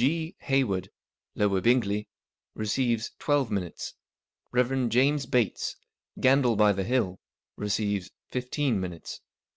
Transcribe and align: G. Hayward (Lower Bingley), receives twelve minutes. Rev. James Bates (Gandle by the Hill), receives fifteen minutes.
G. 0.00 0.36
Hayward 0.42 0.90
(Lower 1.34 1.60
Bingley), 1.60 2.06
receives 2.54 3.10
twelve 3.18 3.50
minutes. 3.50 3.94
Rev. 4.52 4.88
James 4.88 5.26
Bates 5.26 5.74
(Gandle 6.20 6.54
by 6.56 6.72
the 6.72 6.84
Hill), 6.84 7.18
receives 7.56 8.12
fifteen 8.30 8.78
minutes. 8.78 9.20